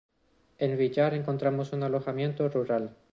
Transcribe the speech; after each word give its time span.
En 0.57 0.79
Villar 0.79 1.13
encontramos 1.13 1.73
un 1.73 1.83
alojamiento 1.83 2.49
rural. 2.49 2.97